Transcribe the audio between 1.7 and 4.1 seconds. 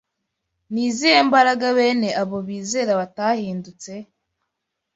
bene abo bizera batahindutse